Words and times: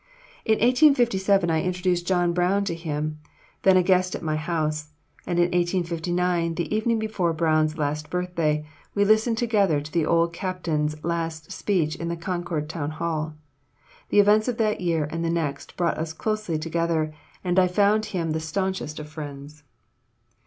In 0.45 0.53
1857 0.53 1.51
I 1.51 1.61
introduced 1.61 2.07
John 2.07 2.33
Brown 2.33 2.63
to 2.65 2.73
him, 2.73 3.19
then 3.61 3.77
a 3.77 3.83
guest 3.83 4.15
at 4.15 4.23
my 4.23 4.35
house; 4.35 4.93
and 5.27 5.37
in 5.37 5.43
1859, 5.51 6.55
the 6.55 6.75
evening 6.75 6.97
before 6.97 7.33
Brown's 7.33 7.77
last 7.77 8.09
birthday, 8.09 8.65
we 8.95 9.05
listened 9.05 9.37
together 9.37 9.79
to 9.79 9.91
the 9.91 10.07
old 10.07 10.33
captain's 10.33 10.95
last 11.05 11.51
speech 11.51 11.95
in 11.95 12.07
the 12.07 12.17
Concord 12.17 12.67
Town 12.67 12.89
Hall. 12.89 13.35
The 14.09 14.19
events 14.19 14.47
of 14.47 14.57
that 14.57 14.81
year 14.81 15.07
and 15.11 15.23
the 15.23 15.29
next 15.29 15.77
brought 15.77 15.99
us 15.99 16.13
closely 16.13 16.57
together, 16.57 17.13
and 17.43 17.59
I 17.59 17.67
found 17.67 18.05
him 18.05 18.31
the 18.31 18.39
stanchest 18.39 18.97
of 18.99 19.07
friends. 19.07 19.61